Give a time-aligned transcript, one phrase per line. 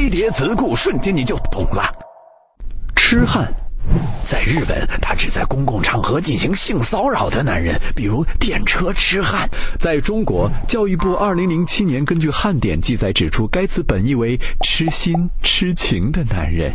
[0.00, 1.84] 飞碟子固，瞬间你就懂了。
[2.96, 3.52] 痴汉。
[4.24, 9.46] 在日本，他指在公共场合进行性骚扰的男人，比如电车痴汉。
[9.78, 16.72] 在中国，教育部二零零七年根据汉典记载指出，该词本意为痴心痴情的男人。